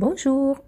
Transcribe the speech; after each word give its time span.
Bonjour. 0.00 0.64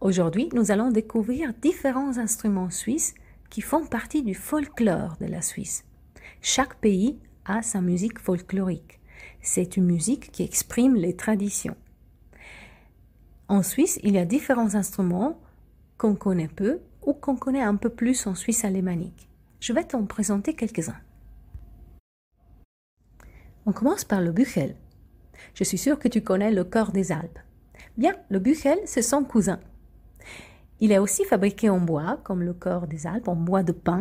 Aujourd'hui, 0.00 0.48
nous 0.54 0.72
allons 0.72 0.90
découvrir 0.90 1.52
différents 1.62 2.18
instruments 2.18 2.70
suisses 2.70 3.14
qui 3.48 3.60
font 3.60 3.86
partie 3.86 4.24
du 4.24 4.34
folklore 4.34 5.16
de 5.20 5.26
la 5.26 5.40
Suisse. 5.40 5.84
Chaque 6.40 6.74
pays 6.80 7.20
a 7.44 7.62
sa 7.62 7.80
musique 7.80 8.18
folklorique. 8.18 8.98
C'est 9.40 9.76
une 9.76 9.84
musique 9.84 10.32
qui 10.32 10.42
exprime 10.42 10.96
les 10.96 11.14
traditions. 11.14 11.76
En 13.46 13.62
Suisse, 13.62 14.00
il 14.02 14.14
y 14.14 14.18
a 14.18 14.24
différents 14.24 14.74
instruments 14.74 15.38
qu'on 15.96 16.16
connaît 16.16 16.48
peu 16.48 16.80
ou 17.06 17.12
qu'on 17.12 17.36
connaît 17.36 17.62
un 17.62 17.76
peu 17.76 17.88
plus 17.88 18.26
en 18.26 18.34
Suisse 18.34 18.64
alémanique. 18.64 19.28
Je 19.60 19.72
vais 19.72 19.84
t'en 19.84 20.06
présenter 20.06 20.54
quelques-uns. 20.54 20.98
On 23.64 23.70
commence 23.70 24.02
par 24.02 24.20
le 24.20 24.32
buchel. 24.32 24.74
Je 25.54 25.62
suis 25.62 25.78
sûre 25.78 26.00
que 26.00 26.08
tu 26.08 26.20
connais 26.20 26.50
le 26.50 26.64
corps 26.64 26.90
des 26.90 27.12
Alpes. 27.12 27.38
Bien, 27.96 28.14
le 28.30 28.38
buchel, 28.38 28.78
c'est 28.86 29.02
son 29.02 29.22
cousin. 29.22 29.60
Il 30.80 30.92
est 30.92 30.98
aussi 30.98 31.24
fabriqué 31.24 31.68
en 31.68 31.78
bois, 31.78 32.18
comme 32.24 32.42
le 32.42 32.54
corps 32.54 32.86
des 32.86 33.06
Alpes, 33.06 33.28
en 33.28 33.36
bois 33.36 33.62
de 33.62 33.72
pin. 33.72 34.00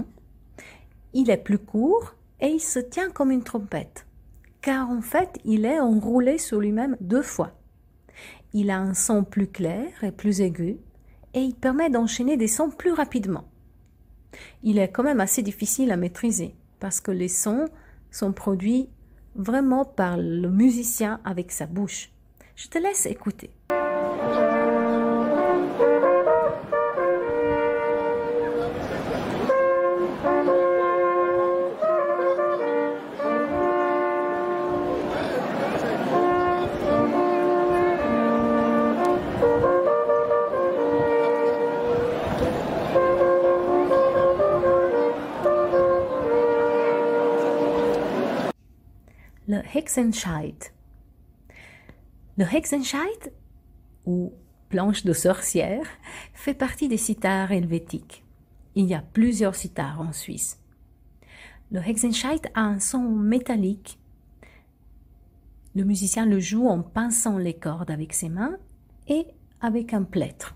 Il 1.13 1.29
est 1.29 1.37
plus 1.37 1.59
court 1.59 2.15
et 2.39 2.47
il 2.47 2.61
se 2.61 2.79
tient 2.79 3.11
comme 3.11 3.31
une 3.31 3.43
trompette, 3.43 4.07
car 4.61 4.89
en 4.89 5.01
fait, 5.01 5.39
il 5.43 5.65
est 5.65 5.79
enroulé 5.79 6.37
sur 6.37 6.59
lui-même 6.59 6.97
deux 7.01 7.21
fois. 7.21 7.51
Il 8.53 8.71
a 8.71 8.79
un 8.79 8.93
son 8.93 9.23
plus 9.23 9.47
clair 9.47 10.03
et 10.03 10.11
plus 10.11 10.41
aigu, 10.41 10.77
et 11.33 11.41
il 11.41 11.53
permet 11.53 11.89
d'enchaîner 11.89 12.37
des 12.37 12.47
sons 12.47 12.69
plus 12.69 12.93
rapidement. 12.93 13.45
Il 14.63 14.79
est 14.79 14.91
quand 14.91 15.03
même 15.03 15.19
assez 15.19 15.43
difficile 15.43 15.91
à 15.91 15.97
maîtriser, 15.97 16.55
parce 16.79 17.01
que 17.01 17.11
les 17.11 17.27
sons 17.27 17.67
sont 18.09 18.31
produits 18.31 18.89
vraiment 19.35 19.85
par 19.85 20.17
le 20.17 20.49
musicien 20.49 21.19
avec 21.23 21.51
sa 21.51 21.65
bouche. 21.65 22.09
Je 22.55 22.67
te 22.67 22.77
laisse 22.77 23.05
écouter. 23.05 23.51
Le 49.51 49.59
Hexenscheit. 49.75 50.71
Le 52.37 52.45
Hexenscheit, 52.45 53.33
ou 54.05 54.31
planche 54.69 55.03
de 55.03 55.11
sorcière, 55.11 55.85
fait 56.33 56.53
partie 56.53 56.87
des 56.87 56.95
sitars 56.95 57.51
helvétiques. 57.51 58.23
Il 58.75 58.85
y 58.85 58.93
a 58.93 59.01
plusieurs 59.01 59.55
sitars 59.55 59.99
en 59.99 60.13
Suisse. 60.13 60.57
Le 61.69 61.81
Hexenscheit 61.81 62.49
a 62.53 62.61
un 62.61 62.79
son 62.79 63.01
métallique. 63.01 63.99
Le 65.75 65.83
musicien 65.83 66.25
le 66.25 66.39
joue 66.39 66.69
en 66.69 66.81
pinçant 66.81 67.37
les 67.37 67.53
cordes 67.53 67.91
avec 67.91 68.13
ses 68.13 68.29
mains 68.29 68.55
et 69.09 69.27
avec 69.59 69.93
un 69.93 70.03
plâtre. 70.03 70.55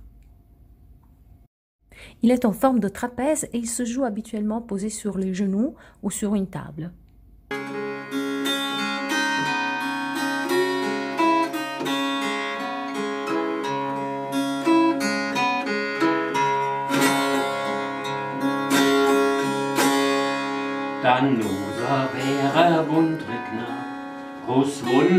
Il 2.21 2.31
est 2.31 2.45
en 2.45 2.53
forme 2.53 2.79
de 2.79 2.87
trapèze 2.87 3.43
et 3.51 3.57
il 3.57 3.67
se 3.67 3.83
joue 3.83 4.05
habituellement 4.05 4.61
posé 4.61 4.89
sur 4.89 5.17
les 5.17 5.33
genoux 5.33 5.75
ou 6.01 6.11
sur 6.11 6.33
une 6.33 6.47
table. 6.47 6.93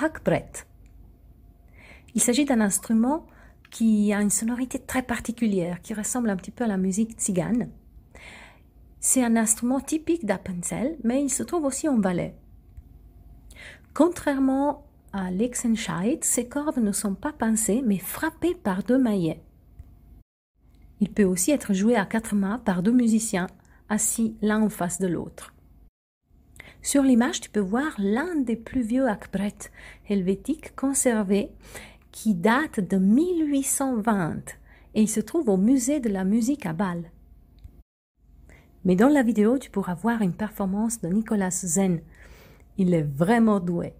hackbrett. 0.00 0.66
Il 2.14 2.20
s'agit 2.20 2.44
d'un 2.44 2.60
instrument 2.60 3.26
qui 3.70 4.12
a 4.12 4.20
une 4.20 4.30
sonorité 4.30 4.78
très 4.78 5.02
particulière, 5.02 5.80
qui 5.80 5.94
ressemble 5.94 6.30
un 6.30 6.36
petit 6.36 6.50
peu 6.50 6.64
à 6.64 6.68
la 6.68 6.76
musique 6.76 7.12
tzigane. 7.12 7.70
C'est 9.00 9.24
un 9.24 9.36
instrument 9.36 9.80
typique 9.80 10.26
d'Appenzell, 10.26 10.96
mais 11.02 11.22
il 11.22 11.30
se 11.30 11.42
trouve 11.42 11.64
aussi 11.64 11.88
en 11.88 11.96
ballet. 11.96 12.36
Contrairement 13.94 14.84
à 15.12 15.30
l'Exenscheit, 15.30 16.20
ses 16.22 16.46
cordes 16.46 16.78
ne 16.78 16.92
sont 16.92 17.14
pas 17.14 17.32
pincées, 17.32 17.82
mais 17.84 17.98
frappées 17.98 18.54
par 18.54 18.82
deux 18.82 18.98
maillets. 18.98 19.42
Il 21.00 21.10
peut 21.10 21.24
aussi 21.24 21.50
être 21.50 21.74
joué 21.74 21.96
à 21.96 22.06
quatre 22.06 22.34
mains 22.34 22.58
par 22.58 22.82
deux 22.82 22.92
musiciens, 22.92 23.48
assis 23.88 24.36
l'un 24.40 24.62
en 24.62 24.68
face 24.68 25.00
de 25.00 25.08
l'autre. 25.08 25.52
Sur 26.82 27.04
l'image, 27.04 27.40
tu 27.40 27.48
peux 27.48 27.60
voir 27.60 27.94
l'un 27.98 28.34
des 28.34 28.56
plus 28.56 28.82
vieux 28.82 29.08
akbret 29.08 29.54
helvétiques 30.08 30.74
conservés 30.74 31.50
qui 32.10 32.34
date 32.34 32.80
de 32.80 32.96
1820 32.96 34.58
et 34.94 35.02
il 35.02 35.08
se 35.08 35.20
trouve 35.20 35.48
au 35.48 35.56
musée 35.56 36.00
de 36.00 36.08
la 36.08 36.24
musique 36.24 36.66
à 36.66 36.72
Bâle. 36.72 37.04
Mais 38.84 38.96
dans 38.96 39.08
la 39.08 39.22
vidéo, 39.22 39.58
tu 39.58 39.70
pourras 39.70 39.94
voir 39.94 40.22
une 40.22 40.34
performance 40.34 41.00
de 41.00 41.08
Nicolas 41.08 41.52
Zen. 41.52 42.00
Il 42.78 42.92
est 42.94 43.02
vraiment 43.02 43.60
doué. 43.60 43.94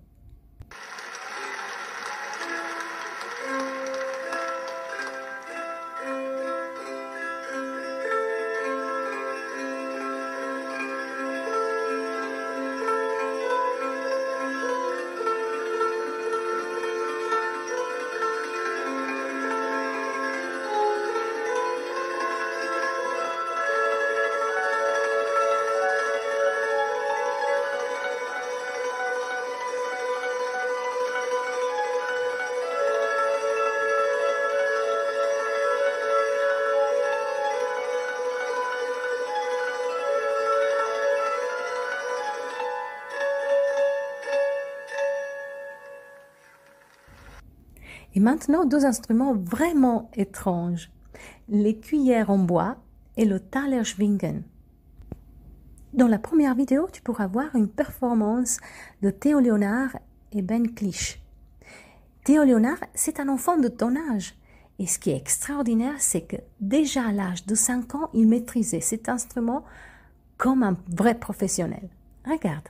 Et 48.14 48.20
maintenant, 48.20 48.64
deux 48.64 48.84
instruments 48.84 49.34
vraiment 49.34 50.10
étranges. 50.14 50.90
Les 51.48 51.78
cuillères 51.78 52.30
en 52.30 52.38
bois 52.38 52.76
et 53.16 53.24
le 53.24 53.40
Thalerschwingen. 53.40 54.42
Dans 55.94 56.08
la 56.08 56.18
première 56.18 56.54
vidéo, 56.54 56.88
tu 56.90 57.02
pourras 57.02 57.26
voir 57.26 57.54
une 57.54 57.68
performance 57.68 58.58
de 59.02 59.10
Théo 59.10 59.40
Léonard 59.40 59.96
et 60.32 60.40
Ben 60.40 60.72
Clich. 60.72 61.22
Théo 62.24 62.44
Léonard, 62.44 62.78
c'est 62.94 63.20
un 63.20 63.28
enfant 63.28 63.58
de 63.58 63.68
ton 63.68 63.94
âge. 64.10 64.34
Et 64.78 64.86
ce 64.86 64.98
qui 64.98 65.10
est 65.10 65.16
extraordinaire, 65.16 65.96
c'est 65.98 66.22
que 66.22 66.36
déjà 66.60 67.08
à 67.08 67.12
l'âge 67.12 67.46
de 67.46 67.54
5 67.54 67.94
ans, 67.94 68.10
il 68.14 68.26
maîtrisait 68.26 68.80
cet 68.80 69.08
instrument 69.08 69.64
comme 70.38 70.62
un 70.62 70.76
vrai 70.88 71.14
professionnel. 71.14 71.88
Regarde. 72.24 72.68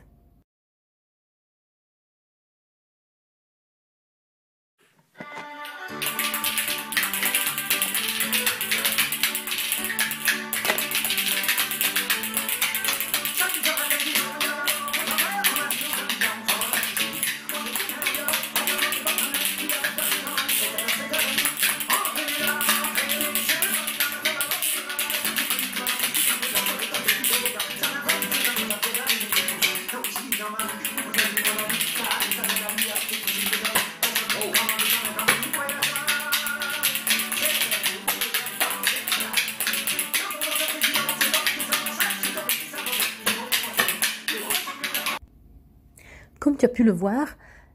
Tu 46.50 46.64
as 46.64 46.68
pu 46.68 46.82
le 46.82 46.92
voir, 46.92 47.26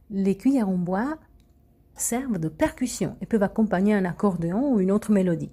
les 0.09 0.35
cuillères 0.35 0.69
en 0.69 0.77
bois 0.77 1.17
servent 1.95 2.37
de 2.37 2.49
percussion 2.49 3.15
et 3.21 3.25
peuvent 3.25 3.43
accompagner 3.43 3.93
un 3.93 4.05
accordéon 4.05 4.73
ou 4.73 4.79
une 4.79 4.91
autre 4.91 5.11
mélodie. 5.11 5.51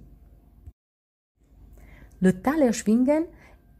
Le 2.21 2.33
Talerschwingen 2.33 3.25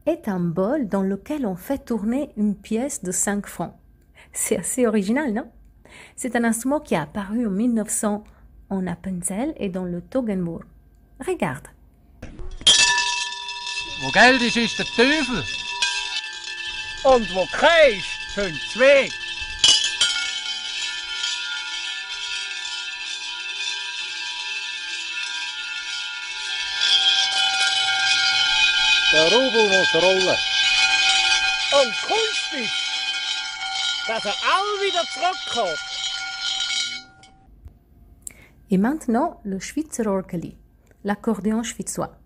est 0.05 0.27
un 0.27 0.39
bol 0.39 0.87
dans 0.87 1.01
lequel 1.01 1.45
on 1.45 1.55
fait 1.55 1.83
tourner 1.83 2.29
une 2.37 2.55
pièce 2.55 3.03
de 3.03 3.11
5 3.11 3.45
francs. 3.47 3.73
C'est 4.33 4.57
assez 4.57 4.85
original, 4.85 5.33
non? 5.33 5.49
C'est 6.15 6.35
un 6.35 6.43
instrument 6.43 6.79
qui 6.79 6.95
a 6.95 7.03
apparu 7.03 7.47
en 7.47 7.51
1900 7.51 8.23
en 8.69 8.87
Appenzell 8.87 9.53
et 9.57 9.69
dans 9.69 9.85
le 9.85 10.01
Toggenburg. 10.01 10.63
Regarde. 11.19 11.67
Rollen. 30.01 30.37
Kunst 32.07 32.45
dass 34.07 34.25
er 34.25 34.35
all 34.53 34.69
wieder 34.81 35.03
zurückkommt. 35.13 35.79
Et 38.69 38.77
maintenant, 38.77 39.39
le 39.43 39.59
Schweizer 39.59 40.07
Orgeli, 40.07 40.57
l'accordéon 41.03 41.63
schwitzois. 41.63 42.17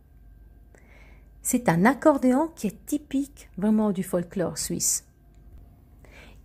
C'est 1.42 1.68
un 1.70 1.86
accordéon 1.86 2.48
qui 2.56 2.68
est 2.68 2.86
typique 2.86 3.50
vraiment 3.58 3.92
du 3.92 4.04
folklore 4.04 4.58
suisse. 4.58 5.06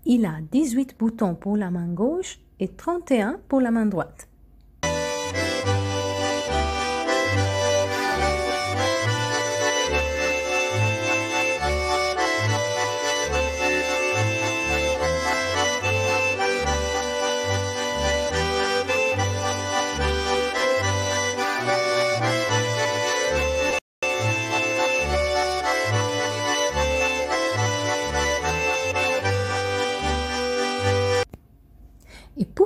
Il 0.04 0.24
a 0.26 0.40
18 0.40 0.98
boutons 0.98 1.34
pour 1.34 1.56
la 1.56 1.70
main 1.70 1.88
gauche 1.88 2.38
et 2.60 2.68
31 2.68 3.40
pour 3.48 3.60
la 3.60 3.70
main 3.70 3.86
droite. 3.86 4.28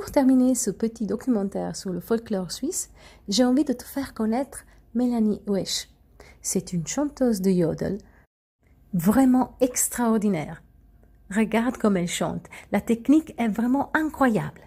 Pour 0.09 0.13
terminer 0.15 0.55
ce 0.55 0.71
petit 0.71 1.05
documentaire 1.05 1.75
sur 1.75 1.91
le 1.91 1.99
folklore 1.99 2.51
suisse, 2.51 2.89
j'ai 3.27 3.45
envie 3.45 3.63
de 3.63 3.73
te 3.73 3.83
faire 3.83 4.15
connaître 4.15 4.65
Mélanie 4.95 5.39
Wesch. 5.45 5.87
C'est 6.41 6.73
une 6.73 6.87
chanteuse 6.87 7.41
de 7.41 7.51
yodel 7.51 7.99
vraiment 8.95 9.55
extraordinaire. 9.61 10.63
Regarde 11.29 11.77
comme 11.77 11.95
elle 11.95 12.07
chante. 12.07 12.47
La 12.71 12.81
technique 12.81 13.35
est 13.37 13.49
vraiment 13.49 13.91
incroyable. 13.93 14.61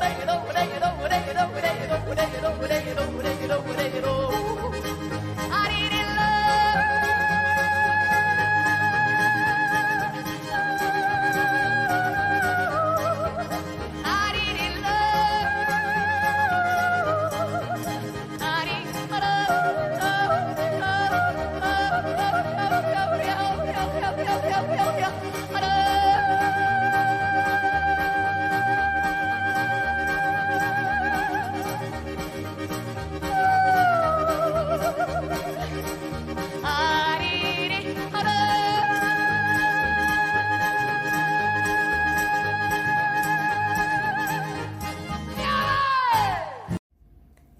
Make 0.00 0.18
it 0.20 0.31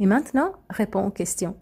Et 0.03 0.07
maintenant, 0.07 0.55
réponds 0.69 1.07
aux 1.07 1.11
questions. 1.13 1.55